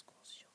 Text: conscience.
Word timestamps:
conscience. 0.00 0.51